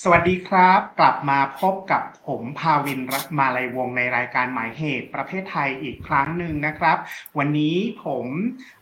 [0.00, 6.96] สวัสดีครับ กลับมาพบกับผมภาวินรัตมาลัยวงในรายการหมายเหตุประเภทไทยอีกครั้งหนึ่งนะครับ
[7.38, 8.26] วันนี้ผม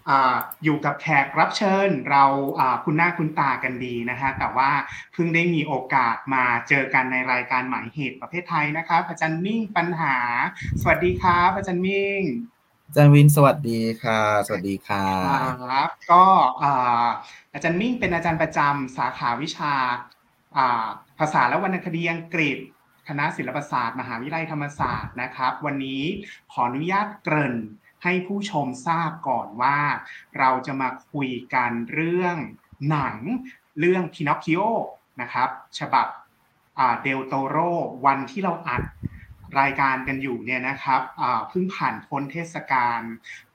[0.09, 0.11] อ
[0.65, 2.25] อยู่กับแขกรับเชิญเรา
[2.85, 4.71] คุณหน้าคุณตากันดีนะฮะแต่ว่า
[5.13, 10.17] เพิ่งได้มีโอกาสมาเจอกันในรายการหมายเหตุประเภทไทยนะครับอาจารย์มิ่งปัญหา
[10.81, 12.21] สวัสดีครับอาจารย์มิ่ง
[12.87, 15.07] อาจารย์วินสวัสดีค่ะ สวัสดีค่ะ
[15.63, 16.25] ครับก็
[17.55, 19.75] อาจารย์มิ่งเป็นอาจารย์ประจำสาขาวิชา
[21.19, 22.59] ภาษาและวรรณคดีอังกฤษ
[23.09, 26.03] คณะศิลปศาสตร์ มหาวิทยาลัยธรรมศาสตร์นะครับ วันนี้
[26.53, 27.57] ขออนุญาตเกริ่น
[28.05, 29.79] ให้ผู้ชมทราบก่อนว่า
[30.39, 32.37] เราจะมาคุยกันเรื่อง
[32.91, 33.17] หนัง
[33.79, 34.61] เรื่องพินอคคิโอ
[35.21, 36.07] นะครับ ฉบับ
[37.03, 37.57] เดลโตโร
[38.07, 38.83] วันที่เราอัด
[39.59, 41.03] รายการกันอยู่เนี่ยนะครับ
[41.49, 43.01] เพิ่งผ่านพ้นเทศกาล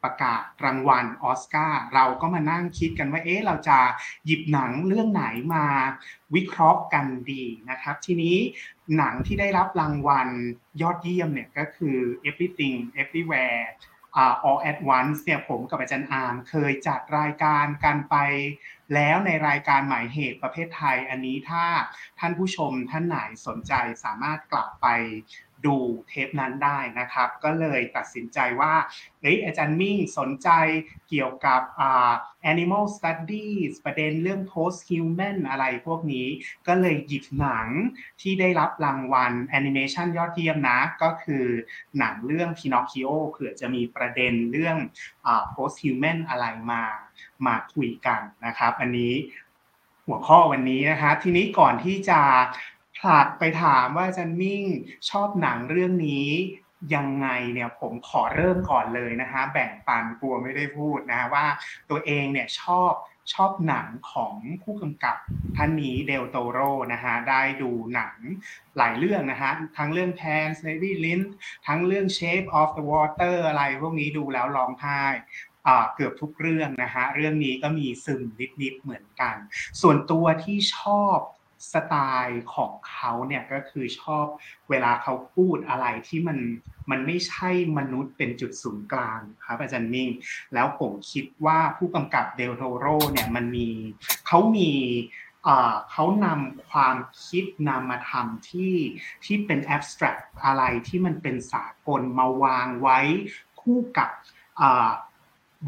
[0.03, 3.79] ประกาศรางวัลออสการ์เราก็มานั่งคิดกันว่าเอ๊ะเราจะ
[4.25, 5.65] หยิบหนังเรื่องไหนมา
[6.35, 8.37] วิเคราะห์กันดีนะครับ ทีนี้
[8.97, 10.29] หนังที่ได้รับรางวัล
[10.81, 11.97] ยอดเยี่ยมเนี่ยก็คือ
[12.29, 13.63] Everything Everywhere
[14.47, 18.15] all at once เนี่ยผมกับอาจารย์อาร์มเคยจัดรายการกันไป
[18.93, 21.65] แล้วในรายการหมายเหตุประเภทไทยอันนี้ถ้า
[22.19, 24.87] ท่านผู้ชมท่านไหนสนใจสามารถกลับไป
[25.65, 25.77] ดู
[26.07, 28.73] เทปนั้นได้นะครับ ก็เลยตัดสินใจว่า
[29.21, 30.49] เฮ้ยอาจารย์มิ่งสนใจ
[31.09, 31.61] เกี่ยวกับ
[32.51, 36.27] animal studies ประเด็นเรื่อง post human อะไรพวกนี้
[36.67, 37.67] ก็เลยหยิบหนัง
[38.21, 41.45] ที่ได้รับรางวัลแอนิเมชันยอดเยี่ยมนะ ก็คือ
[41.97, 44.77] หนังเรื่อง Pinocchio เผื่อจะมีประเด็นเรื่อง
[45.53, 46.83] post human อะไรมา
[47.45, 49.13] มาคุยกันนะครับ อันนี้
[50.07, 52.19] หัวข้อวันนี้นะคะ ทีนี้ก่อนที่จะ
[53.05, 54.63] ผลักไปถามว่าจันมิ่ง
[55.09, 56.29] ชอบหนังเรื่องนี้
[56.95, 61.45] ยังไงเนี่ยผมขอเริ่มก่อนเลยนะฮะแบ่งปันกลัวไม่ได้พูดนะว่า
[61.89, 62.93] ตัวเองเนี่ยชอบ
[63.33, 65.17] ชอบหนังของผู้กำกับ
[65.57, 66.59] ท่านนี้เดลโตโร
[66.93, 68.15] นะฮะได้ดูหนัง
[68.77, 71.21] หลายเรื่องนะฮะทั้งเรื่อง Pan s n a v y l i n
[71.67, 75.03] ทั้งเรื่อง Shape of the Water อะไรพวกนี้ดูแล้วร้องไห้
[75.95, 78.21] เกือบทุกเรื่องนะฮะเรื่องนี้ก็มีซึม
[78.61, 79.35] นิดๆเหมือนกัน
[79.81, 81.17] ส่วนตัวที่ชอบ
[81.73, 81.95] สไต
[82.25, 84.25] ล์ของเขาเนี่ยก็คือชอบ
[84.69, 86.39] เวลาเขาพูดอะไรที่มัน
[86.91, 90.09] มันไม่ใช่มนุษย์เป็นจุดศูนย์กลางครับอาจารย์มิ่ง
[90.53, 93.69] แล้วผมคิดว่าผู้กำกับเดลโทโรเนี่ยมันมี
[94.27, 94.71] เขามี
[95.91, 98.75] เขานำความคิดนำมาทำที่
[99.25, 102.99] ที่เป็นแอบสแตรกอะไรที่มันเป็นสากลมาวางไว้
[103.61, 104.09] คู่กับ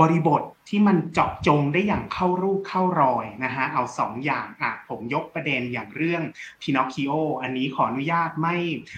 [0.02, 6.24] บริบทที่มันเจาะจงได้อย่างเข้ารูปเข้ารอยนะฮะเอาสองอย่างอะผมยกประเด็นอย่างเรื่อง
[6.62, 8.58] พินอคคิโออันนี้ขออนุญาตไม่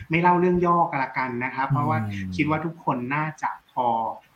[0.10, 2.00] ไม่เล่าเรื่องย่อกันละกันนะครับเพราะว่า
[2.36, 3.88] คิดว่าทุกคนน่าจะพอ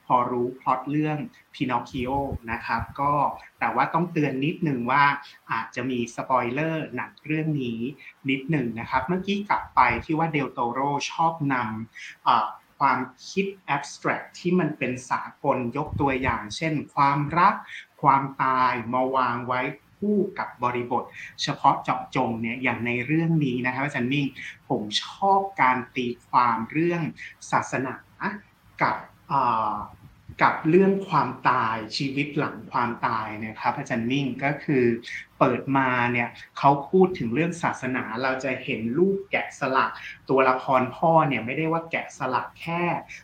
[0.06, 1.18] พอรู้พล็อตเรื่อง
[1.54, 2.10] พินอคคิโอ
[2.52, 3.14] นะครับก็
[3.60, 5.04] แต่ว่าต้องเตือนนิดนึงว่า
[5.52, 7.80] อาจจะมีสปอยเลอร์หนังเรื่องนี้
[8.30, 10.80] นิดหนึ่งนะครับ เมื่อกี้กลับไปที่ว่าเดลโตโร
[11.12, 12.26] ชอบนำ
[12.84, 17.56] ความคิดแอบสแตรกที่มันเป็นสากลยกตัวอย่าง เช่น ความรัก
[18.02, 19.62] ความตายมาวางไว้
[19.98, 21.04] คู่กับบริบท
[21.42, 24.28] เฉพาะเจาะจงเนี่ยอย่างในเรื่องนี้นะครับอาจารย์นิ่ง
[24.70, 27.02] ผมชอบการตีความเรื่อง
[27.52, 27.96] ศาสนา
[28.82, 28.96] กับ
[30.42, 34.86] กับเรื่องความตายชีวิตหลังความตายนะครับอาจารย์นิ่งก็คือ
[35.40, 39.92] เปิดมาเนี่ยเขาพูดถึงเรื่องศาสนาเราจะเห็นรูปแกะสลัก
[40.30, 42.84] ตัวละครพ่อเนี่ยไม่ได้ว่าแกะสลักแค่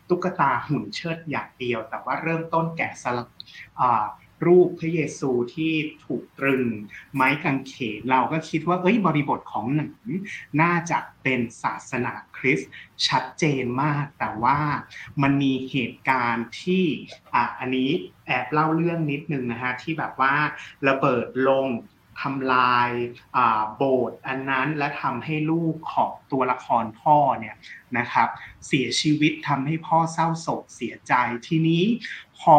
[0.09, 3.30] ตุ๊กตาหุ่นเชิดอย่างเดียว แต่ว่าเริ่มต้นแกะสลัก
[4.46, 5.74] รูปพระเยซูที่
[6.06, 6.64] ถูกตรึง
[7.16, 9.94] ไม้กางเขนเราก็คิดว่า เอ้ยบริบทของหนัง
[10.62, 12.72] น่าจะเป็นศาสนาคริสต์
[13.08, 14.60] ชัดเจนมาก แต่ว่า
[15.22, 16.86] มันมีเหตุการณ์ที่
[17.34, 17.92] อะอันนี้
[18.26, 20.36] แอบเล่าเรื่องนิดนึงนะฮะที่แบบว่า
[20.88, 21.68] ระเบิดลง
[22.22, 22.90] ทำลาย
[23.78, 27.56] โบสถ์อันนั้นและทำให้ลูกของตัวละครพ่อเนี่ย
[27.97, 28.28] นะครับ
[28.68, 31.13] เสียชีวิตทำให้พ่อเศร้าโศกเสียใจ
[31.47, 31.84] ทีนี้
[32.39, 32.57] พอ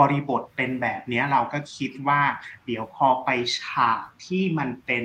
[0.00, 2.22] บริบทเป็นแบบนี้เราก็คิดว่า
[2.66, 5.04] เดี๋ยวพอไปฉากที่มันเป็น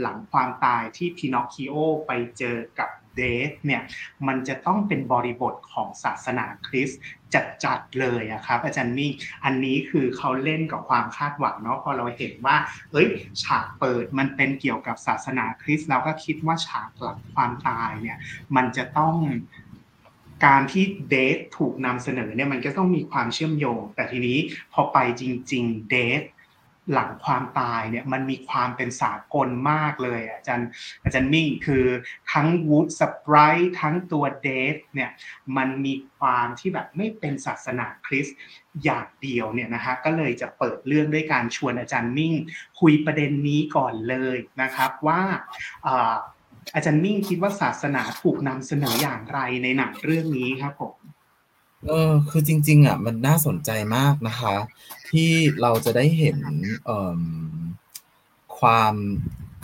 [0.00, 1.74] หลังความตายที่พินอคคิโอ
[2.06, 3.82] ไปเจอกับ เดฟเนี่ย
[4.26, 7.00] มันจะต้องเป็นบริบทของศาสนาคริสต์
[7.64, 9.10] จัดๆเลยอะครับอาจารย์มิ่
[9.44, 12.56] อันนี้คือเขาเล่นกับความคาดหวังเนาะพอเราเห็นว่า
[12.92, 13.08] เอ้ย
[13.42, 18.18] ฉากเปิดมันเป็นเกี่ยวกับศาสนาคริสต์เราก็คิดว่าฉากหลังความตายเนี่ย
[18.56, 19.16] มันจะต้อง
[20.44, 24.38] การที่เดทถูกนำเสนอเนี่ยมันก็ต้องมีความเชื่อมโยง แต่ทีนี้
[24.72, 25.22] พอไปจ
[25.52, 26.22] ริง ๆ เดท
[26.92, 30.68] หลังความตายเนี่ยมันมีความเป็นสากลมากเลยอาจารย์
[31.04, 31.84] อาจารย์มิ่งคือ
[32.32, 35.10] ทั้งวูดสปรายทั้งตัวเดฟเนี่ย
[35.56, 38.36] มันมีความที่แบบไม่เป็นศาสนาคริสต์
[38.84, 42.32] อย่างเดียวเนี่ยนะฮะก็เลยจะเปิดเรื่องด้วยการชวนอาจารย์มิ่ง
[42.80, 45.22] คุยประเด็นนี้ก่อนเลยนะครับว่า
[46.74, 50.94] อาจารย์มิ่งคิดว่าศาสนาถูกนำเสนออย่างไรในหนังเรื่องนี้ครับผม
[51.86, 54.54] เออคือจริง ๆ อะ มันน่าสนใจมากนะคะ
[55.10, 56.38] ที่เราจะได้เห็น
[56.84, 57.22] เอ่อ
[58.58, 58.94] ความ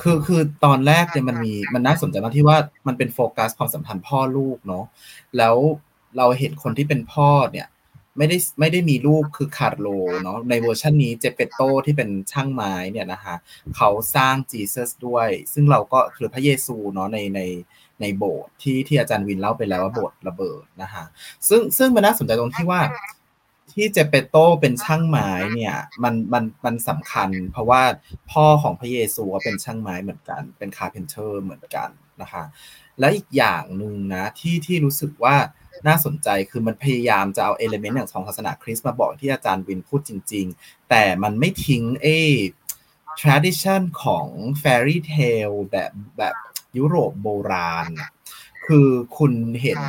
[0.02, 4.84] คือคือตอนแรกเนี่ยมันมีมันน่าสนใจมากที่ว่ามันเป็นโฟกัสความสัมพันธ์พ่อลูกเนาะ
[5.36, 5.56] แล้ว
[6.16, 7.68] เราเห็นคนที่เป็นพ่อเนี่ย
[8.18, 9.88] ไม่ได้ไม่ได้มีลูกคือคาร์โล
[10.22, 13.34] เนาะในเวอร์ชันนี้เจเปโตที่เป็นช่างไม้เนี่ยนะคะ
[13.76, 17.40] เขาสร้าง Jesus ด้วย ซึ่งเราก็คือพระเยซูเนาะในใน
[18.00, 21.04] ในโบสถ์ที่ที่อาจารย์วินเล่าไปแล้วว่าโบสถ์ระเบิดนะคะ
[21.48, 22.80] ซึ่งซึ่งมันน่าสนใจตรงที่ว่า
[23.72, 27.82] ที่เจเปโตเป็นช่างไม้เนี่ยมันมันมันสำคัญ เพราะว่า
[28.30, 31.88] พ่อของพระเยซูเป็นช่างไม้เหมือนกัน เป็น carpenter เหมือนกัน
[32.22, 32.44] นะคะ
[33.00, 35.36] และอีกอย่างหนึ่งนะที่ที่รู้สึกว่า
[35.86, 42.08] น่าสนใจคือมันพยายามจะเอา element อย่างของศาสนาคริสต์มาบอกที่อาจารย์วินพูดจริง ๆ แต่มันไม่ทิ้งเอ
[43.20, 44.26] tradition ของ
[44.62, 46.34] fairy tale แบบแบบ
[46.78, 47.90] ยุโรปโบราณ
[48.66, 48.88] คือ
[49.18, 49.32] คุณ
[49.62, 49.80] เห็น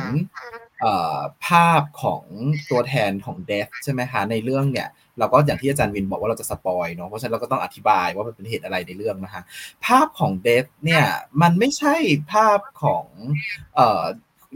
[1.46, 2.24] ภาพของ
[2.70, 4.88] ตัวแทนของ Death ใช่ไหมคะในเรื่องเนี่ย
[5.18, 9.42] เราก็อย่างที่อาจารย์วินบอกว่าเราจะ spoil เนาะเพราะฉะนั้นเราก็ต้องอธิบายว่ามันเป็นเหตุอะไรในเรื่องนะคะ
[9.86, 11.04] ภาพของ Death เนี่ย
[11.42, 11.94] มันไม่ใช่
[12.32, 13.04] ภาพของ
[13.74, 14.04] เอ่อ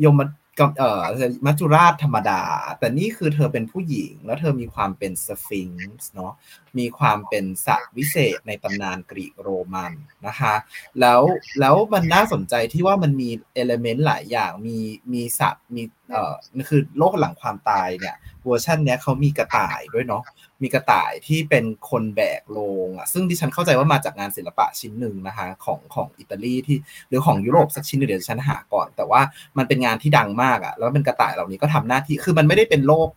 [0.04, 0.20] ยม
[0.58, 1.02] กับเอ่อ
[1.46, 2.42] มัจจุราชธรรมดา
[2.78, 6.32] แต่นี่คือเธอเป็นผู้หญิง แล้วเธอมีความเป็นสฟิงซ์เนาะ
[6.78, 9.92] มีความเป็นสัตว์วิเศษในตำนานกรีกโรมัน
[10.26, 10.54] นะคะ
[11.00, 11.20] แล้ว
[11.60, 14.78] แล้วมันน่าสนใจที่ว่ามันมี element หลายอย่างมี
[15.12, 16.34] มีสัตว์มีเอ่อ
[16.68, 20.22] คือโลกหลังความตายเนี่ย เวอร์ชันเนี้ยเขามีกระต่ายด้วยเนาะ
[20.62, 26.78] มีกระต่ายที่เป็นคนแบกโลงอะซึ่งดิฉันเข้าใจว่ามาจากงานศิลปะชิ้นหนึ่งนะคะของของอิตาลีที่
[27.08, 29.20] หรือของยุโรปสักชิ้นหนึ่งเดี๋ยวฉันหาก่อน แต่ว่า
[29.58, 33.10] มันเป็นงานที่ดังมากอะแล้วเป็นกระต่ายเหล่านี้ก็ทำหน้าที่คือมันไม่ได้เป็นโลก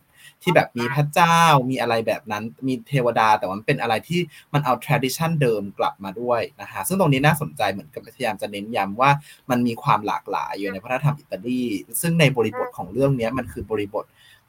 [0.44, 1.38] ที่แบบมีพระเจ้า
[1.70, 4.20] มีอะไรแบบนั้นมีเทวดา แต่มันเป็นอะไรที่
[4.52, 9.10] มันเอา tradition เดิมกลับมาด้วยนะคะซึ่งตรงนี้น่าสนใจเหมือนกับพยายามจะเน้นย้ำว่า
[9.50, 11.62] มันมีความหลากหลายอยู่ในพระธรรมอิตาลี
[12.00, 14.04] ซึ่งในบริบทของเรื่องนี้มันคือบริบท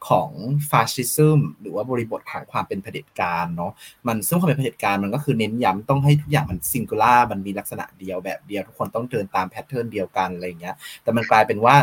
[0.09, 0.31] ของ
[0.69, 3.71] ฟาสชิซึมหรือว่าบริบทของความเป็นเผด็จการเนาะ
[4.07, 11.75] มันซึ่งความเป็นเผด็จการมันก็คือเน้นย้ำต้องให้ทุกอย่างมันซิงคูล่ามันมีลักษณะเดียวแบบเดียวทุกคนต้องเดินตามแพทเทิร์นเดียวกันอะไรเงี้ยแต่มันกลายเป็นว่า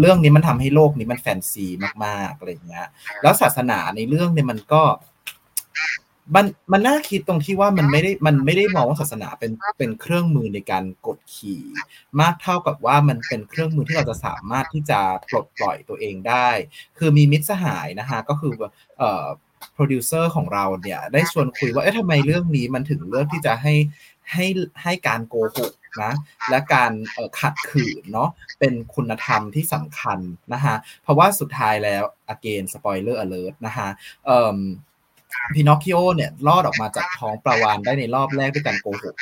[0.00, 1.66] เรื่องนี้มันทำให้โลกนี้มันแฟนซี
[2.04, 2.86] มากๆอะไรเงี้ย
[3.22, 4.82] แล้วศาสนาในเรื่องเนี่ยมันก็
[6.34, 11.62] มันมันน่าคิดตรงที่ว่ามันไม่ได้มันไม่ได้มองว่าศาสนาเป็นเป็นเครื่องมือในการกดขี่
[12.20, 15.00] มากเท่ากับว่ามันเป็นเครื่องมือที่เราจะสามารถที่จะ
[15.30, 16.48] ปลดปล่อยตัวเองได้
[16.98, 18.52] คือมีมิตรสหายนะคะก็คือ
[18.98, 19.26] เอ่อ
[19.74, 23.74] โปรดิวเซอร์ของเราเนี่ยได้ชวนคุยว่าเอ๊ะทำไมเรื่องนี้มันถึงเลือกที่จะให้
[24.32, 24.46] ให้
[24.82, 25.72] ให้การโกหก
[26.04, 26.12] นะ
[26.50, 26.92] และการ
[27.40, 30.18] ขัดขืนเนาะเป็นคุณธรรมที่สำคัญ
[30.52, 32.02] นะคะเพราะว่าสุดท้ายแล้ว
[32.34, 33.88] again spoiler alert นะคะ
[34.26, 34.58] เอ่อ
[35.54, 39.16] พินอคคิโอเนี่ยรอดออกมาจากท้องปลาวาฬได้ในรอบแรกด้วยการโกหก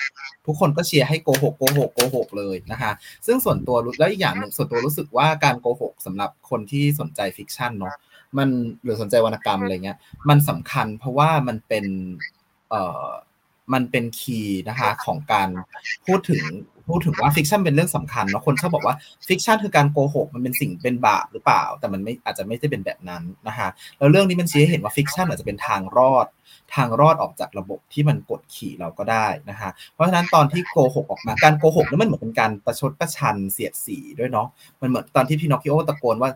[0.46, 2.92] ทุกคนก็เชียร์ให้โกหกโกหกโกหกเลยนะคะ
[3.26, 7.94] ซึ่งส่วนตัวแล้วอีกอย่างหนึ่งส่วนตัวรู้สึกว่าการโกหกสำหรับคนที่สนใจ fiction เนาะ
[8.38, 8.48] มัน
[8.82, 9.98] หรือสนใจวรรณกรรมอะไรเงี้ย
[10.28, 11.84] มันสำคัญเพราะว่ามันเป็น
[12.70, 13.08] เอ่อ
[13.72, 15.48] มันเป็น key นะคะของการ
[16.06, 16.42] พูดถึง
[16.88, 18.96] พูดถึงว่า fiction เป็นเรื่องสำคัญเนาะคนชอบบอกว่า
[19.28, 23.68] fiction คือการโกหกมันเป็นสิ่งเป็นบาปหรือเปล่า แต่มันไม่อาจจะไม่ได้เป็นแบบนั้นนะคะ
[23.98, 26.26] แล้วเรื่องนี้มันชี้ให้เห็นว่า fiction อาจจะเป็นทางรอด
[26.74, 34.48] ทางรอดออกจากระบบที่มันกดขี่เราก็ได้นะคะเพราะฉะนั้นตอนที่โกหกออกมาการโกหกนั้นมันเหมือนเป็นการประชดประชันเสียดสีด้วยเนาะ
[34.80, 36.30] มันเหมือนตอนที่พินอคคิโอตะโกนว่า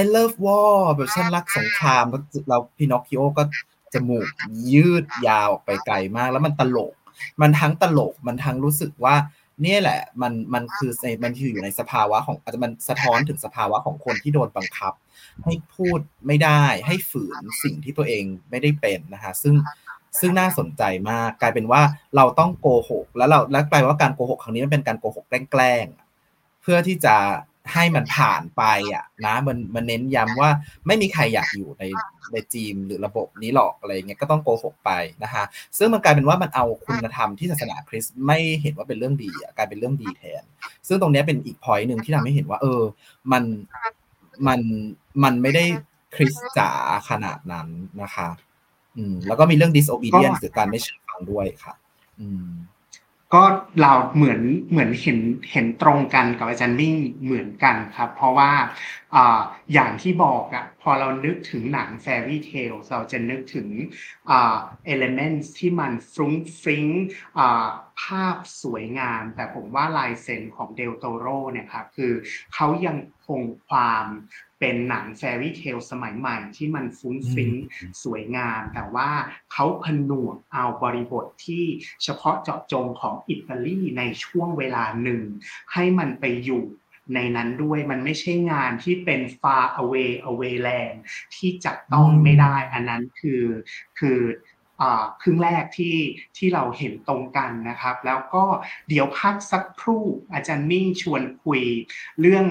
[0.00, 2.04] I love war แบบฉันรักสงคราม
[2.48, 3.42] แล้วพินอคคิโอก็
[3.94, 4.26] จมูก
[4.72, 6.92] ยืดยาวออกไปไกลมาก แล้วมันตลก
[7.40, 9.14] มันทั้งตลกมันทั้งรู้สึกว่า
[9.64, 14.92] นี่แหละ มันมันคือในมันคืออยู่ในสภาวะของอาจจะมันสะท้อนถึงสภาวะของคนที่โดนบังคับ
[15.44, 19.54] ให้พูดไม่ได้ให้ฝืนสิ่งที่ตัวเองไม่ได้เป็นนะคะซึ่ง
[20.20, 21.82] ซึ่งน่าสนใจมาก กลายเป็นว่า
[22.16, 25.86] เราต้องโกหก แล้วเราแล้วกลายว่าการโกหกครั้งนี้มันเป็นการโกหกแกล้ง
[26.62, 27.16] เพื่อที่จะ
[27.72, 28.62] ให้มันผ่านไป
[28.94, 30.50] อะนะมันมันเน้นย้ำว่า
[30.86, 31.84] ไม่มีใครอยากอยู่ใน
[32.32, 34.90] ในจีมหรือระบบนี้หรอกอะไรเงี้ยก็ต้องโกหกไป
[35.22, 35.44] นะคะ
[35.78, 40.42] ซึ่งมันกลายเป็นว่ามันเอาคุณธรรมที่ศาสนาคริสต์ไม่เห็นว่าเป็นเรื่องดีอะกลายเป็นเรื่องดีแทน
[40.88, 42.82] ซึ่งตรงนี้เป็นอีกพอยต์หนึ่งที่ทำให้เห็นว่า เออ
[43.32, 43.42] มัน
[44.46, 44.60] มัน
[45.24, 45.64] มันไม่ได้
[46.14, 46.70] คริสจ๋า
[47.10, 47.68] ขนาดนั้น
[48.02, 48.28] นะคะ
[48.96, 51.74] อืม แล้วก็มีเรื่อง disobedience หรือการไม่เชื่อฟังด้วยค่ะ
[52.20, 52.48] อืม
[53.36, 53.44] ก็
[53.80, 55.18] เราเหมือนเหมือนเห็น
[55.50, 58.50] เห็นตรงกันกับอาจารย์มิ่งเหมือนกันครับ เพราะว่า
[59.72, 63.68] อย่างที่บอกอะพอเรานึกถึงหนัง Fairy Tale เราจะนึกถึง
[64.26, 64.56] เอ่า
[64.94, 66.86] elements ที่มันฟรุ้งฟริ้ง
[68.02, 72.12] ภาพสวยงาม แต่ผมว่าลายเซ็นของเดลโตโรเนี่ยครับคือ
[72.54, 72.96] เขายัง
[73.26, 74.06] คงความ
[74.62, 77.52] เป็นหนัง fairy tale สมัยใหม่ที่มันฟุ้งฟิ้ง
[78.02, 79.10] สวยงาม แต่ว่า
[79.52, 81.64] เขาผนวกเอาบริบทที่
[82.02, 85.22] เฉพาะเจาะจงของอิตาลีในช่วงเวลาหนึ่ง
[85.72, 86.64] ให้มันไปอยู่
[87.14, 90.96] ในนั้นด้วยมันไม่ใช่งานที่เป็น far far away land
[91.34, 93.42] ที่จับต้องไม่ได้ อันนั้นคือ
[93.98, 94.18] คือ
[95.22, 95.96] ครึ่งแรกที่
[96.36, 98.44] ที่เราเห็นตรงกันนะครับ แล้วก็
[98.88, 101.62] เดี๋ยวพักสักครู่อาจารย์มิ่งชวนคุย
[102.20, 102.46] เรื่อง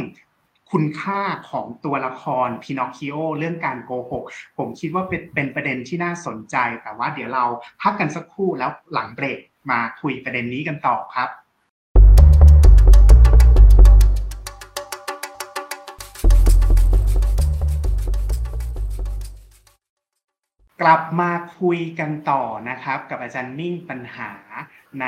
[0.72, 4.24] คุณค่าของตัวละครพินอคคิโอเรื่องการโกหก
[4.58, 7.46] ผมคิดว่าเป็นเป็นประเด็นที่น่าสนใจ แต่ว่าเดี๋ยวเรา
[7.82, 9.40] พักกันสักครู่แล้วหลังเบรก
[9.72, 11.30] มาคุยประเด็นนี้กันต่อครับ
[20.81, 24.31] กลับมาคุยกันต่อนะครับ กับอาจารย์มิ่งปัญหา
[25.01, 25.05] ใน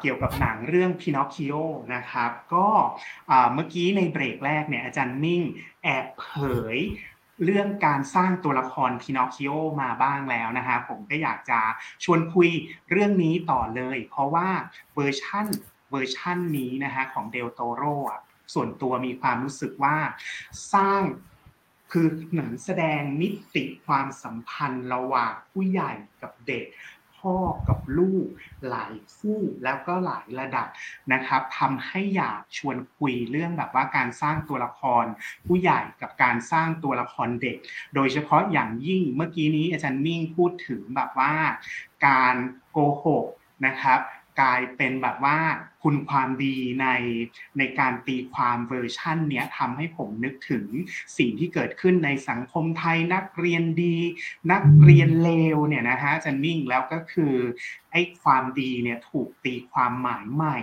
[0.00, 1.54] เกี่ยวกับหนังเรื่องพินอคคิโอ
[1.94, 2.68] นะครับ ก็
[3.54, 5.42] เมื่อกี้ในเบรกแรกเนี่ยอาจารย์มิ่ง
[5.82, 6.26] แอบเผ
[6.76, 6.78] ย
[7.44, 9.52] เรื่องการสร้างตัวละครพินอคคิโอ
[9.82, 11.60] มาบ้างแล้วนะฮะผมก็อยากจะ
[12.04, 12.50] ชวนคุย
[12.90, 14.48] เรื่องนี้ต่อเลย เพราะว่า
[14.94, 15.46] เวอร์ชั่น
[15.90, 17.82] เวอร์ชั่นนี้นะฮะของเดลโตโร
[18.54, 19.96] ส่วนตัวมีความรู้สึกว่า
[20.74, 21.02] สร้าง
[21.92, 26.66] คือหนังแสดงมิติความสัมพันธ์ระหว่างผู้ใหญ่กับเด็ก
[27.16, 27.36] พ่อ
[27.68, 28.26] กับลูก
[28.68, 30.66] หลายคู่แล้วก็หลายระดับ
[31.12, 35.04] นะครับทำให้อยากชวนคุยเรื่องแบบว่าการสร้างตัวละคร
[35.46, 37.56] ผู้ใหญ่กับการสร้างตัวละครเด็ก
[37.94, 41.32] โดยเฉพาะอย่างยิ่งเมื่อกี้นี้อาจารย์มิ่งพูดถึงแบบว่า
[42.06, 42.36] การ
[42.70, 43.26] โกหก
[43.66, 44.00] นะครับ
[44.40, 45.38] กลายเป็นแบบว่า
[45.82, 46.86] คุณความดีใน
[47.58, 50.66] ในการตีความเวอร์ชั่นเนี้ยทำให้ผมนึกถึง
[51.18, 53.96] สิ่งที่เกิดขึ้นในสังคมไทยนักเรียนดี
[54.52, 57.34] นักเรียนเลวเนี่ยนะฮะจารย์มิ่งแล้วก็คือ
[57.92, 60.58] ไอ้ความดีเนี่ยถูกตีความหมายใหม่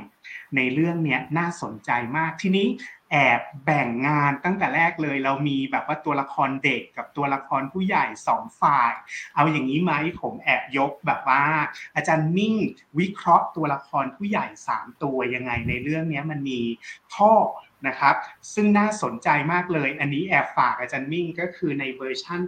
[0.55, 2.67] ในเรื่องเนี้ยน่าสนใจมากทีนี้
[3.11, 8.93] แอบแบ่งงานตั้งแต่แรกเลย เรามีแบบว่าตัวละครเด็กกับตัวละครผู้ใหญ่สองฝ่าย
[9.35, 11.43] เอาอย่างนี้ไหมผมแอบยกแบบว่า
[11.95, 12.55] อาจารย์มิ่ง
[12.99, 16.61] วิเคราะห์ตัวละครผู้ใหญ่สามตัวยังไงในเรื่องนี้มันมี
[17.15, 17.33] ข้อ
[17.87, 18.15] นะครับ
[18.53, 22.41] ซึ่งน่าสนใจมากเลย อันนี้แอบฝากอาจารย์มิ่งก็คือในเวอร์ชั่น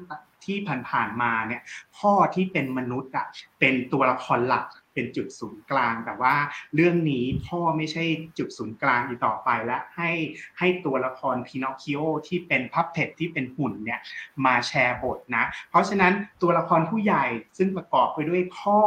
[0.46, 0.58] ที่
[0.90, 1.62] ผ่านๆมาเนี่ย
[1.98, 3.28] พ่อที่เป็นมนุษย์อะ
[3.60, 6.36] เป็นตัวละครหลัก เป็นจุดศูนย์กลาง แต่ว่า
[6.76, 8.04] เรื่องนี้พ่อไม่ใช่
[8.38, 10.12] จุดศูนย์กลางอีกต่อไปและให้
[10.60, 14.00] ให้ตัวละครพินอคคิโอที่เป็นพับเพจที่เป็นหุ่นเนี่ย
[14.46, 17.26] มาแชร์บทนะ เพราะฉะนั้นตัวละครผู้ใหญ่
[17.58, 18.82] ซึ่งประกอบไปด้วยพ่อ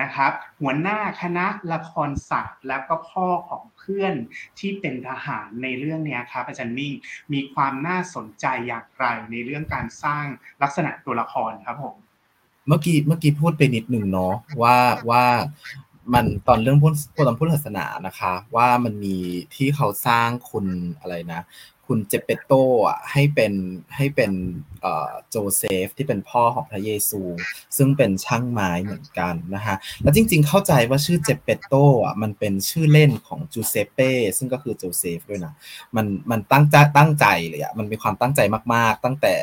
[0.00, 4.14] นะครับหัวหน้าคณะละครสัตว์แล้วก็พ่อของเพื่อน
[4.58, 6.92] ที่เป็นทหารในเรื่องนี้ครับอาจารย์มิ่ง
[7.32, 10.26] มีความน่าสนใจอย่างไรในเรื่องการสร้าง
[10.62, 11.96] ลักษณะตัวละครครับผม
[12.70, 14.76] เมื่อกี้เมื่อกี้พูดไปนิดหนึ่งเนาะว่า
[15.10, 15.24] ว่า
[16.14, 16.92] มันตอนเรื่องพูด
[17.26, 19.16] ตอนพูดศาสนานะคะ ว่ามันมี
[19.54, 20.66] ที่เขาสร้างคุณ
[21.00, 21.42] อะไรนะ
[21.86, 22.52] คุณเจเปโต
[22.86, 23.52] อะให้เป็น
[23.96, 24.32] ให้เป็น
[25.30, 27.20] โจเซฟที่เป็นพ่อของพระเยซู
[27.76, 31.74] ซึ่งเป็นช่างไม้เหมือนกันนะฮะแล้วจริงๆเข้าใจว่าชื่อเจเปโต
[32.04, 35.54] อะมันเป็นชื่อเล่นของจูเซเป้ซึ่งก็คือโจเซฟด้วยนะ
[35.96, 38.40] มันมันตั้งใจตั้งใจเลยอะมันมีความตั้งใจ
[38.74, 39.34] มากๆ ตั้งแต่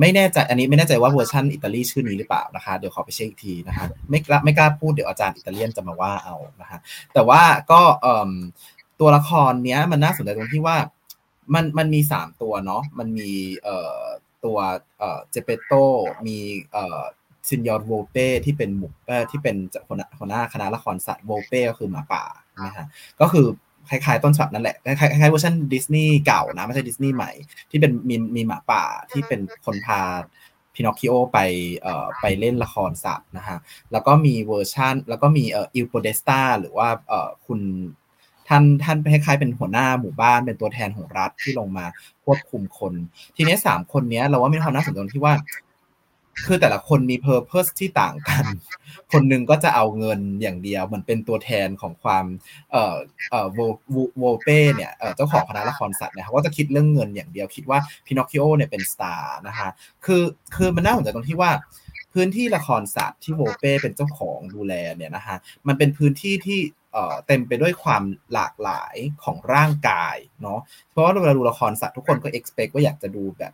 [0.00, 6.78] ไม่แน่ใจอันนี้ไม่แน่ใจว่าเวอร์ชันอิตาลีชื่อนี้หรือเปล่านะคะเดี๋ยวขอไปเช็คอีกทีนะคะไม่กล้าไม่กล้าพูดเดี๋ยวอาจารย์อิตาเลียนจะมาว่าเอานะคะ
[7.12, 7.80] แต่ว่าก็
[9.00, 10.76] ตัวละครเนี้ยมันน่าสนใจตรงที่ว่า
[11.54, 13.30] มันมันมีสามตัวเนาะมันมี
[13.64, 14.00] เอ่อ
[14.44, 14.58] ตัว
[14.98, 15.72] เอ่อเจเปโต
[16.26, 16.36] มี
[16.72, 17.00] เอ่อ
[17.48, 18.92] ซินยอร์โวเป้ที่เป็นหมุก
[19.30, 19.56] ที่เป็น
[20.18, 22.24] หัวหน้าคณะละครสัตว์โวเป้ก็คือหมาป่า
[22.64, 22.86] นะฮะ
[23.20, 23.46] ก็คือ
[23.90, 27.30] คล้ายๆต้นฉบับนั่นแหละคล้ายๆเวอร์ชันดิสนีย์เก่านะไม่ใช่ดิสนีย์ใหม่
[27.70, 30.00] ที่เป็นมีมีหมาป่าที่เป็นคนพา
[30.74, 31.38] พินอคคิโอไป
[31.82, 33.58] เอ่อไปเล่นละครสัตว์นะฮะ
[33.92, 37.60] แล้วก็มีเวอร์ชันแล้วก็มีเอ่ออิลโปเดสตาหรือว่าเอ่อคุณ
[38.48, 41.86] ท่านท่านคล้ายๆเป็นหัวหน้าหมู่บ้านเป็นตัวแทนของรัฐที่ลงมา
[42.24, 42.92] ควบคุมคน
[43.36, 45.34] ทีนี้สามคนนี้เราว่ามีความน่าสนใจที่ว่า
[46.46, 48.44] คือแต่ละคนมี purpose ที่ต่างกัน
[49.12, 52.24] คนหนึ่งก็จะเอาเงินอย่างเดียวเหมือนเป็นตัวแทนของความ
[52.72, 52.96] เอ่อ
[53.30, 53.58] เอ่อโว
[54.18, 59.68] โวเป้เนี่ยเจ้าของคณะละครสัตว์นี่ยเขาก็จะคิดเรื่องเงินอย่างเดียวคิดว่าพินอคคิโอเนี่ยเป็น star นะคะ
[60.04, 60.22] คือ
[60.56, 61.50] คือมันน่าสนใจตรงที่ว่า
[62.12, 65.36] พื้นที่ละครสัตว์ที่โวเป้เป็นเจ้าของดูแลเนี่ยนะคะ
[65.66, 66.60] มันเป็นพื้นที่ที่
[67.26, 68.02] เต็มไปด้วยความ
[68.34, 70.60] หลากหลายของร่างกายเนาะ
[70.90, 73.52] เพราะว่าเวลาดูละครสัตว์ทุกคนก็ expect ว่าอยากจะดูแบบ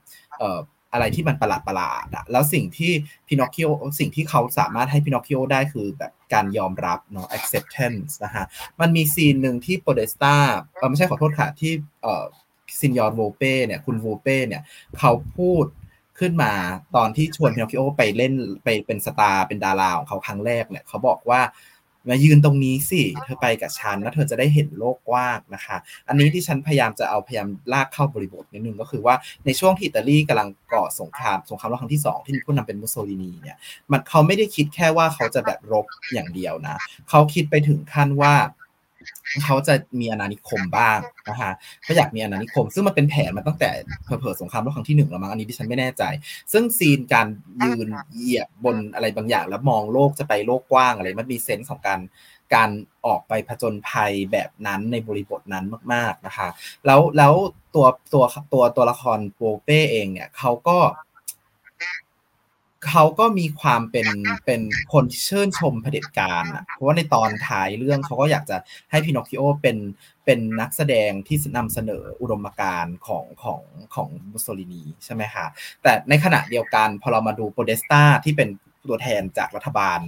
[0.92, 2.92] อะไรที่มันประหลาดประหลาดอะแล้วสิ่งที่
[3.28, 3.68] พินอคคิโอ
[3.98, 8.44] สิ่งที่เขาสามารถให้พินอคคิโอได้คือแบบการยอมรับเนาะ acceptance นะฮะ
[8.80, 10.34] มันมี scene หนึ่งที่โปเดสตา
[10.88, 12.24] ไม่ใช่ขอโทษค่ะ ที่เออ
[12.80, 14.62] ซินยอร์โวเป้เนี่ยคุณโวเป้เนี่ย
[14.98, 15.64] เขาพูด
[16.18, 16.52] ขึ้นมา
[16.96, 18.32] ตอนที่ชวนพินอคคิโอไปเล่น
[18.64, 21.40] ไปเป็น star เป็นดาราของเขาครั้งแรกเนี่ย เขาบอกว่า
[22.08, 25.76] มายืนตรงนี้สิเธอไปกับฉันแล้วเธอจะได้เห็นโลกกว้างนะคะ
[26.08, 29.14] อันนี้ที่ฉันพยายามจะเอาพยายามลากเข้าบริบทนิดนึงก็คือว่า
[29.44, 33.56] ในช่วงที่อิตาลีกำลังก่อสงครามสงครามโลกครั้งที่ 2 ที่มีผู้นำเป็นมุสโสลินีเนี่ย
[33.90, 36.76] มันเขาไม่ได้คิดแค่ว่าเขาจะแบบรบอย่างเดียวนะ
[37.08, 38.34] เขาคิดไปถึงขั้นว่า
[39.44, 40.98] เขาจะมีอาณานิคมบ้าง
[41.28, 41.50] นะคะ
[41.82, 43.70] เขาอยากมีอาณานิคม ซึ่งมันเป็นแผนมาตั้งแต่
[44.04, 46.02] เผอสงครามโลกครั้งที่หนึ่งแล้วมั้งอันนี้ที่ฉันไม่แน่ใจ
[46.52, 47.26] ซึ่งซีนการ
[47.64, 52.00] ยืนเหยียบบนอะไรบางอย่าง แล้วมองโลกจะไปโลกกว้างอะไร มันมีเซนส์ของการ
[52.54, 52.70] การ
[53.06, 56.48] ออกไปผจญภัยแบบนั้นในบริบทนั้นมาก ๆนะคะ
[56.86, 57.34] แล้วแล้ว
[57.74, 60.78] ตัวตัวตัวตัวละครโปเป้เองเนี่ยเขาก็
[62.86, 64.08] เขาก็มีความเป็น
[64.46, 64.60] เป็น
[64.92, 68.56] คนที่เชิญชมเผด็จการอะเพราะว่าในตอนท้ายเรื่องเขาก็อยากจะ
[68.90, 69.76] ให้พินอคคิโอเป็น
[70.24, 73.62] เป็นนักแสดงที่นำเสนออุดมการณ์ของของ
[73.94, 75.46] ของมุสโสลินีใช่ไหมคะ
[75.82, 78.48] แต่ในขณะเดียวกันพอเรามาดูโปเดสตาที่เป็น
[78.88, 80.00] ตัวแทนจากรัฐบาล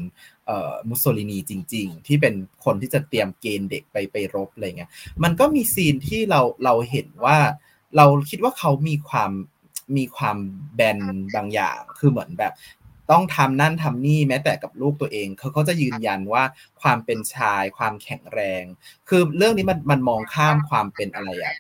[0.89, 2.35] มุสโสลินีจริง ๆ ที่เป็น
[2.65, 4.91] คนที่จะเตรียมเกณฑ์เด็กไปไปรบอะไรเงี้ย
[5.23, 7.39] มันก็มีซีนที่เราเราเห็นว่า
[7.97, 9.31] เราคิดว่าเขามีความ
[9.97, 10.37] มีความ
[10.77, 10.99] แบน
[11.35, 12.55] บางอย่าง คือเหมือนแบบ
[13.15, 16.45] ต้องทำนั่นทำนี่แม้แต่กับลูกตัวเองเขาก็จะยืนยันว่า
[16.83, 18.65] ความเป็นชายความแข็งแรง
[19.09, 21.55] คือเรื่องนี้มันมันมองข้ามความเป็นอะไรอะ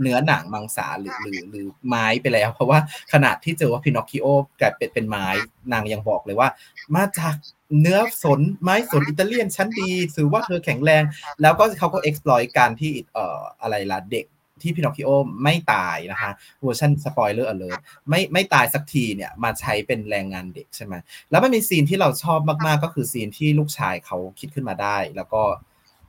[0.00, 2.78] เนื้อหนังมังสาหรือหรือหรือไม้ไปแล้ว เพราะว่า
[3.12, 4.26] ขนาดที่เจอว่าพินอคคิโอ
[4.60, 5.26] กลายเป็นเป็นไม้
[5.72, 6.48] นางยังบอกเลยว่า
[6.94, 7.34] มาจาก
[7.80, 11.02] เนื้อสนไม้สนอิตาเลียนชั้นดีถือว่าเธอแข็งแรง
[11.42, 14.26] แล้วก็เขาก็ exploit การที่เอ่ออะไรล่ะเด็ก
[14.62, 15.10] ที่พินอคคิโอ
[15.42, 16.30] ไม่ตายนะคะ
[16.62, 20.94] เวอร์ชัน spoiler alert ไม่ไม่ตายสักทีเนี่ยมาใช้เป็นแรงงานเด็กใช่ไหม
[21.30, 25.42] แล้วมันมีซีนที่เราชอบมากๆก็คือซีนที่ลูกชายเขาคิดขึ้นมาได้ แล้วก็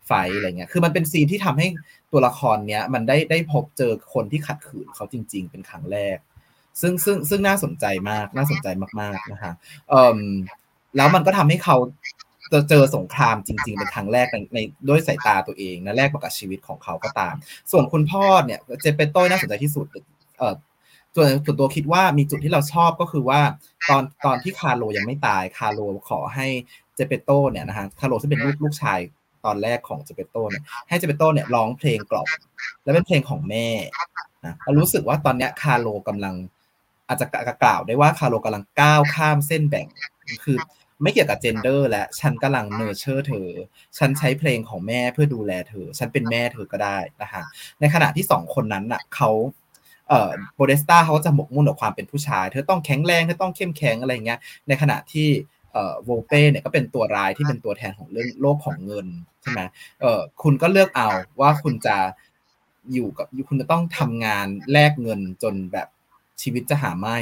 [0.08, 1.68] ไฟอะไรเงี้ยคือมันเป็นซีนที่ทำให้
[2.12, 6.18] ตัวละครเนี้ยมันได้ได้พบเจอคนที่ขัดขืนเขาจริง ๆ เป็นครั้งแรก
[6.82, 8.68] ซึ่งซึ่งซึ่งน่าสนใจมากน่าสนใจ
[9.02, 9.54] มากๆนะคะ
[9.90, 10.20] เอ่อ
[10.98, 11.76] แล้วมันก็ทำให้เขา
[12.54, 17.36] จะเจอสงครามจริง ๆ เป็นครั้งแรกในในด้วยสายตาตัวเองนะแรกกับชีวิตของเขาก็ตาม
[17.72, 19.86] ส่วนคุณพ่อเนี่ยเจเปโต้น่าสนใจที่สุด
[20.38, 20.56] เอ่อ
[21.16, 23.42] ส่วนส่วนตัวคิดว่ามีจุดที่เราชอบก็คือว่า
[23.90, 26.48] ตอนตอนที่คาโลยังไม่ตายคาโลขอให้
[26.96, 29.00] เจเปโต้เนี่ยนะฮะคาโลซึ่งเป็นลูกลูกชาย
[29.46, 32.28] ตอนแรกของเจเปโต้เนี่ยให้เจเปโต้เนี่ยร้องเพลงกล่อม
[32.84, 33.68] และเป็นเพลงของแม่
[34.46, 36.36] นะเรารู้สึกว่าตอนเนี้ยคาโลกำลัง
[37.08, 37.26] อาจจะ
[37.64, 39.88] กล่าวได้ว่าคาโลกำลังก้าวข้ามเส้นแบ่ง
[40.44, 40.58] คือ
[41.02, 43.50] ไม่เกี่ยวกับ gender และฉันกำลัง nurture เธอ
[43.98, 47.42] ฉันใช้เพลงของแม่เพื่อดูแลเธอ ฉันเป็นแม่เธอก็ได้นะคะ
[47.80, 49.30] ในขณะที่สองคนนั้นน่ะเขา
[50.10, 55.28] เอ่อโปเดสตาเขาจะหมกมุ่นกับความเป็นผู้ชาย เธอต้องแข็งแรงเธอต้องเข้มแข็งอะไรเงี้ยในขณะที่
[55.74, 59.08] เอ่อโวเป้เนี่ยก็เป็นตัวร้ายที่เป็นตัวแทนของเรื่องโลกของเงิน
[59.42, 59.62] ใช่ไหม
[60.02, 61.98] เอ่อคุณก็เลือกเอาว่าคุณจะ
[62.94, 65.88] อยู่กับคุณจะต้องทำงานแลกเงินจนแบบ
[66.42, 67.18] ชีวิตจะหาไม่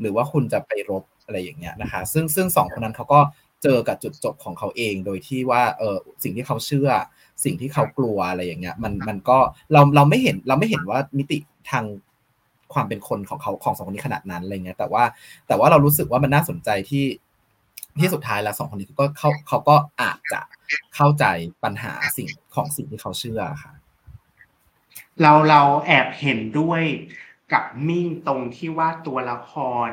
[0.00, 3.20] หรือว่าคุณจะไปรบ อะไรอย่างเงี้ยนะคะ ซึ่งซึ่งสองคนนั้นเขาก็
[3.62, 6.90] เจอกับจุดจบของเขาเองโดยที่ว่าเออสิ่งที่เขาเชื่อ
[7.44, 9.38] สิ่งที่เขากลัวอะไรอย่างเงี้ย มันมันก็
[9.72, 11.38] เราเราไม่เห็นเราไม่เห็นว่ามิติ
[11.70, 11.84] ทาง
[12.74, 15.04] ความเป็นคนของเขาของสองคนนี้ขนาดนั้นอะไรเงี้ย แต่ว่า
[15.48, 17.04] แต่ว่าเรารู้สึกว่ามันน่าสนใจที่
[18.00, 20.40] ที่สุดท้ายแล้วสองคนนี้ก็เขาเขาก็อาจจะ
[20.94, 21.24] เข้าใจ
[21.64, 23.72] ปัญหาสิ่งของสิ่งที่เขาเชื่อค่ะ
[25.20, 26.82] เราเราแอบเห็นด้วย
[27.52, 29.52] กับมิ่งตรงที่ว่าตัวละค
[29.88, 29.90] ร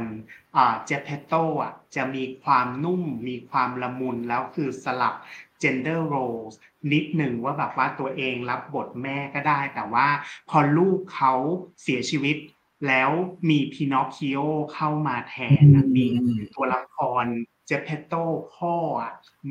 [0.86, 1.34] เจเพโต
[1.64, 5.16] อะจะมีความนุ่มมีความละมุนแล้วคือสลับ
[5.62, 6.54] gender roles
[6.92, 10.08] นิดหนึ่งว่าแบบว่าตัวเองรับบทแม่ก็ได้ แต่ว่า
[10.50, 11.34] พอลูกเขา
[11.82, 12.38] เสียชีวิต
[12.88, 13.12] แล้ว
[13.50, 14.40] มีพินอคคิโอ
[14.74, 16.08] เข้ามาแทนมี
[16.56, 17.26] ตัวละคร
[17.68, 18.14] เจเพโต
[18.56, 18.76] พ่อ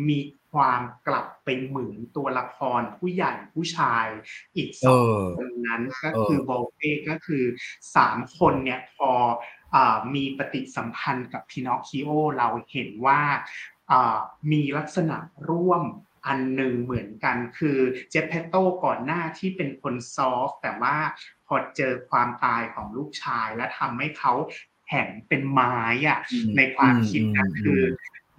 [0.08, 0.20] มี
[0.52, 4.06] ความกลับไปเหมือนตัวละครผู้ใหญ่ผู้ชาย
[4.56, 5.04] อีกสอง
[5.36, 7.44] คนนั้นก็คือโบเป้ก็คือ
[7.96, 9.10] สามคนเนี่ยพอ
[10.14, 13.20] มีปฏิสัมพันธ์กับพินอคคิโอเราเห็นว่า
[14.52, 15.16] มีลักษณะ
[15.50, 15.82] ร่วม
[16.26, 17.78] อันหนึ่งเหมือนกันคือ
[18.10, 18.54] เจฟเพโต
[18.84, 20.96] ก่อนหน้าที่เป็นคนซอฟแต่ว่า
[21.46, 24.32] พอเจอความตายของลูกชายและทำให้เขา
[24.86, 25.76] แข็งเป็นไม้
[26.08, 26.18] อะ
[26.56, 27.82] ในความคิดนั้นคือ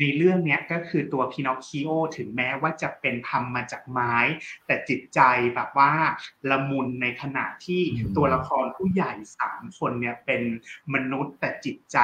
[0.02, 4.16] ในเรื่องนี้ก็คือตัวพินอคคิโอถึงแม้ว่าจะเป็นทำมาจากไม้
[4.66, 5.20] แต่จิตใจ
[5.56, 5.92] แบบว่า
[6.50, 7.82] ละมุนในขณะที่
[8.18, 10.42] ตัวละครผู้ใหญ่สามคนเนี่ยเป็น
[10.94, 11.98] มนุษย์แต่จิตใจ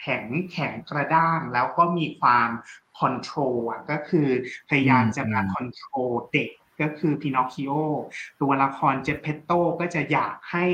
[0.00, 2.48] แข็งแข็งกระด้างแล้วก็มีความ
[2.98, 3.58] control
[3.90, 4.28] ก็คือ
[4.68, 6.48] พยายามจะมา control เด็ก
[6.80, 7.72] ก็คือพินอคคิโอ
[8.40, 10.66] ตัวละครเจเพตโตก็จะอยากให้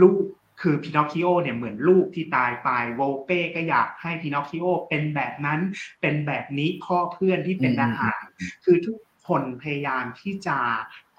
[0.00, 0.24] ลูก
[0.62, 5.60] คือพินอคคิโอเนี่ยเหมือนลูกที่ตายไปโวเป้ก็อยากให้พินอคคิโอเป็นแบบนั้น
[6.00, 8.22] เป็นแบบนี้พ่อเพื่อนที่เป็นทหาร
[8.64, 8.98] คือทุก
[9.28, 10.58] คนพยายามที่จะ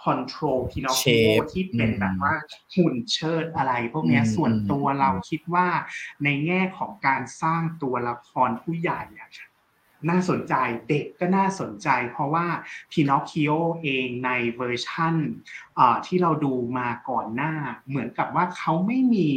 [0.04, 2.34] control พินอคคิโอ shape ที่เป็นอืมแบบว่า
[2.76, 5.68] หุ่นเชิดอะไร พวกเนี้ยอืมส่วนตัวอืมเราคิดว่า
[6.24, 9.30] ในแง่ของการสร้างตัวละครผู้ใหญ่อะ
[10.10, 10.54] น่าสนใจ
[10.90, 12.46] เด็กก็น่าสนใจ เพราะว่า
[12.92, 15.16] พินอคคิโอเองในเวอร์ชั่น
[15.76, 17.54] เอ่อที่เราดูมาก่อนหน้า
[17.88, 19.32] เหมือนกับว่าเขาไม่มี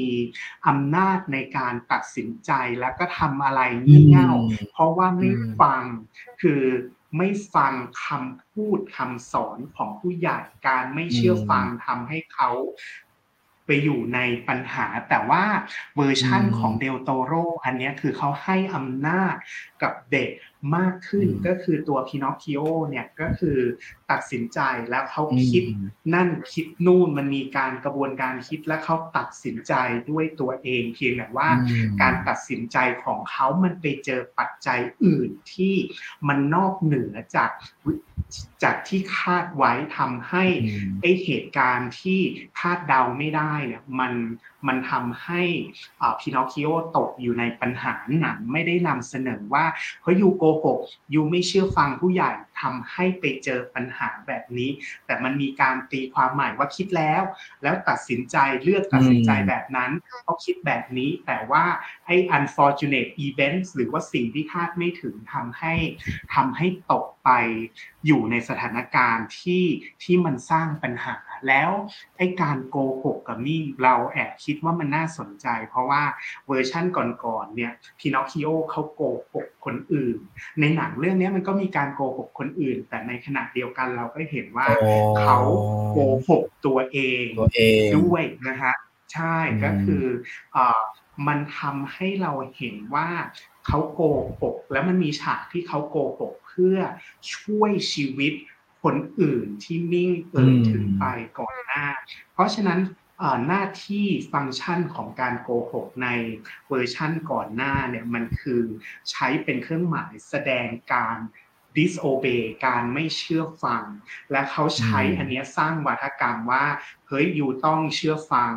[0.68, 2.50] อำนาจในการตัดสินใจ
[2.80, 4.32] แล้วก็ทำอะไรงี่เง่า
[4.72, 5.82] เพราะว่าไม่อืมฟัง
[6.42, 6.62] คือ
[7.16, 7.72] ไม่ฟัง
[8.04, 12.50] คำพูดคำสอนของผู้ใหญ่การไม่เชื่อฟังทำให้เขา
[13.66, 15.44] ไปอยู่ในปัญหาแต่ว่า
[15.96, 17.32] เวอร์ชั่นอืมของเดลโตโร
[17.64, 19.34] อันเนี้ยคือเขาให้อำนาจ
[19.82, 20.30] กับเด็ก
[20.76, 23.58] มากขึ้นอืมก็คือตัวพินอคคิโอเนี่ยก็คือ
[24.10, 24.58] ตัดสินใจ
[24.90, 25.64] แล้วเขาอืมคิด
[26.14, 29.72] นั่นคิดนู่นมันมีการกระบวนการคิดและเขาตัดสินใจ
[30.10, 35.74] ด้วยตัวเองเพียงแต่ว่าอืมการตัดสินใจของเขามันไปเจอปัจจัยอื่นที่
[36.28, 37.50] มันนอกเหนือจาก
[38.62, 42.20] จากที่คาดไว้ทำให้อืมไอเหตุการณ์ที่
[42.58, 44.12] คาดเดาไม่ได้เนี่ยมัน
[44.66, 45.42] มันทำให้
[46.20, 49.65] พินอคคิโอตกอยู่ในปัญหาหนังไม่ได้นำเสนอว่า
[50.02, 50.78] เฮ้ยยูโกหก
[51.14, 54.70] ยูไม่เชื่อฟังผู้ใหญ่ ทำให้ไปเจอปัญหาแบบนี้
[55.06, 57.22] แต่มันมีการตีความใหม่ว่าคิดแล้ว
[57.62, 59.90] แล้วตัดสินใจเลือกตัดสินใจอืมแบบนั้น
[60.22, 61.64] เขาคิดแบบนี้ แต่ว่า
[62.06, 65.74] ไอ้ unfortunate events หรือว่าสิ่งที่คาดไม่ถึงทำให้
[66.34, 67.30] ทำให้ตกไป
[68.06, 69.64] อยู่ในสถานการณ์ที่
[70.02, 71.16] ที่มันสร้างปัญหา
[71.48, 71.70] แล้ว
[72.18, 76.02] ไอ้การโกหกกับนี่เราแอบคิดว่ามันน่าสนใจ เพราะว่า
[76.46, 80.16] เวอร์ชั่นก่อนๆเนี่ยพินอคคิโอเขาโกหกคนอื่น
[80.60, 85.38] ในหนังเรื่องนี้มันก็มีการโกหกคนอื่น แต่ในขณะเดียวกันเราก็เห็นว่าอ๋อเขา
[85.90, 88.74] โกหกตัวเองตัวเองด้วยนะฮะ
[89.12, 90.04] ใช่อืมก็คือ
[90.52, 90.80] เอ่อ
[91.28, 93.08] มันทำให้เราเห็นว่า
[93.66, 94.00] เขาโก
[94.40, 96.78] หกแล้วมันมีฉากที่เขาโกหกเพื่อ
[97.34, 98.32] ช่วยชีวิต
[98.82, 101.04] คนอื่นที่มิ่งเอ่ยถึงไป
[101.38, 101.84] ก่อนหน้า
[102.32, 102.80] เพราะฉะนั้น
[103.18, 106.08] เอ่อหน้าที่ฟังก์ชันของการโกหกใน
[106.68, 108.62] เวอร์ชั่นก่อนหน้าเนี่ยมันคือ
[109.10, 111.18] ใช้เป็นเครื่องหมายแสดงการ
[111.76, 113.84] disobey การไม่เชื่อฟัง
[114.30, 116.64] และเขาใช้อืมอันเนี้ยสร้างวัฒกรรมว่า
[117.08, 118.52] เฮ้ยยูต้องเชื่อฟัง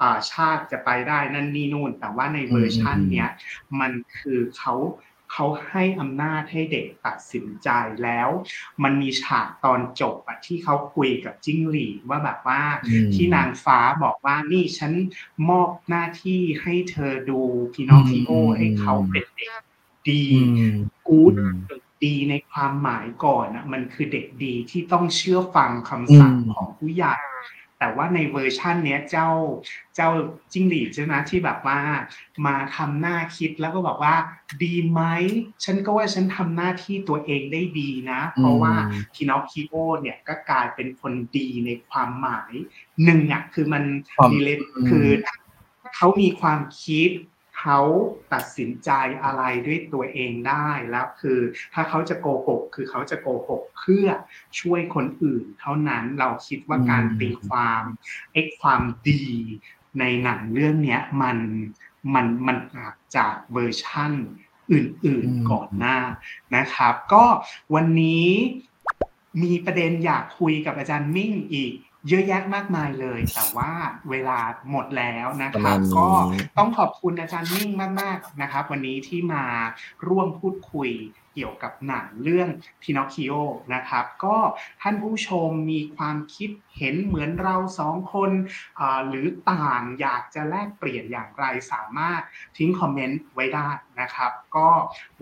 [0.00, 3.30] อ่าชาติจะไปได้นั่นนี่นู่น แต่ว่าในเวอร์ชันเนี้ย
[3.80, 4.74] มันคือเขา
[5.32, 7.68] เขาให้อำนาจให้เด็กตัดสินใจ
[8.02, 8.28] แล้ว
[8.82, 14.92] มันมีฉากตอนจบอะที่เขาคุยกับจิ้งหรีดว่าแบบว่าอืมที่นางฟ้าบอกว่านี่ฉัน
[15.48, 17.40] มอบหน้าที่ให้เธอดู
[17.72, 19.50] พินอคคิโออืมให้เขาเป็นเด็ก
[20.08, 20.22] ดี
[20.58, 20.76] อืม
[21.08, 27.14] กู๊ดอืมเด็กดีในความหมายก่อนอะมันคือเด็กดีที่ต้องเชื่อฟังคำสั่งอืมของผู้ใหญ่
[27.78, 29.28] แต่ว่าในเวอร์ชั่นเนี้ยเจ้า
[29.96, 30.08] เจ้า
[30.52, 31.78] จิ้งหรีดใช่ไหมที่แบบว่า
[32.46, 34.14] มาทำหน้าคิดแล้วก็บอกว่า
[34.62, 35.02] ดีไหม
[35.64, 42.52] ฉันก็ว่าฉันทำหน้าที่ตัวเองได้ดีนะ เพราะว่าอืมพินอคคิโอเนี่ยก็กลายเป็นคนดีในความหมาย
[43.04, 43.84] หนึ่งอะคือมัน
[44.16, 45.08] ความมีเลอืมคือ
[45.96, 47.10] เขามีความคิด
[47.60, 47.80] เขา
[48.32, 48.90] ตัดสินใจ
[49.24, 51.40] อะไรด้วยตัวเองได้แล้วคือ
[51.74, 54.06] ถ้าเขาจะโกหกคือเขาจะโกหกเพื่อ
[54.60, 57.82] ช่วยคนอื่น เท่านั้นเราคิดว่าการตีความ
[58.32, 59.24] ไอ้ความดี
[59.98, 61.38] ในหนังเรื่องเนี้ยมัน
[62.14, 64.12] มันมันต่างจากเวอร์ชั่น
[64.72, 65.98] อื่นๆก่อนหน้า
[66.56, 67.24] นะครับ ก็
[67.74, 68.28] วันนี้
[69.42, 71.72] มีประเด็นอยากคุยกับอาจารย์มิ่งอีก
[72.08, 73.70] เยอะแยะมากมายเลย แต่ว่า
[74.10, 74.38] เวลา
[74.70, 76.08] หมดแล้วนะประคมารับณนี้ก็
[76.58, 79.44] ต้องขอบคุณอาจารย์มิ่งมาก ๆนะครับ วันนี้ที่มา
[80.08, 80.90] ร่วมพูดคุย
[81.34, 82.48] เกี่ยวกับหนังเรื่อง
[82.82, 83.32] พินอคคิโอ
[83.74, 84.36] นะครับ ก็
[84.82, 88.30] ท่านผู้ชมมีความคิดเห็นเหมือนเราสองคน
[89.08, 92.20] หรือต่างอยากจะแลกเปลี่ยนอย่างไรสามารถ
[92.56, 93.68] ทิ้งคอมเมนต์ไว้ได้
[94.00, 94.70] นะครับ ก็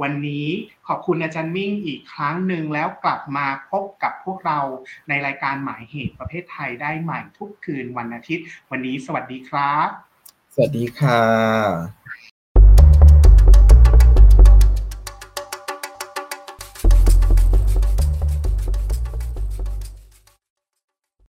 [0.02, 0.48] วันนี้
[0.88, 4.60] ขอบคุณอาจารย์มิ่งอีกครั้งหนึ่งแล้วกลับมาพบกับพวกเรา
[5.08, 9.88] ในรายการหมายเหตุประเภทไทยได้ใหม่ทุกคืนวันอาทิตย์ วันนี้สวัสดีครับ
[10.54, 11.97] สวัสดีค่ะ